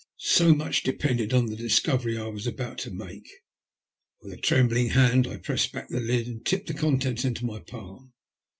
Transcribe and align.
So 0.17 0.55
much 0.55 0.81
depended 0.81 1.31
on 1.31 1.45
the 1.45 1.55
discovery 1.55 2.17
I 2.17 2.25
was 2.25 2.47
about 2.47 2.79
to 2.79 2.89
make. 2.89 3.29
With 4.23 4.33
a 4.33 4.37
trembling 4.41 4.89
hand 4.89 5.27
I 5.27 5.37
pressed 5.37 5.71
back 5.73 5.89
the 5.89 5.99
lid, 5.99 6.25
and 6.25 6.43
tipped 6.43 6.65
the 6.65 6.73
contents 6.73 7.23
into 7.23 7.45
my 7.45 7.59
palm. 7.59 8.11